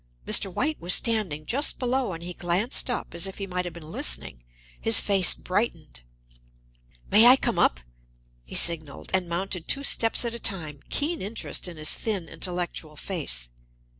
[0.25, 0.51] Mr.
[0.51, 3.91] White was standing just below, and he glanced up, as if he might have been
[3.91, 4.43] listening.
[4.81, 6.01] His face brightened.
[7.11, 7.81] "May I come up?"
[8.43, 12.95] he signaled, and mounted two steps at a time, keen interest in his thin, intellectual
[12.97, 13.49] face.